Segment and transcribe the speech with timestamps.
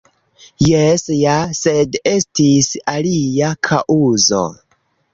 [0.67, 4.47] Jes ja, sed estis alia kaŭzo.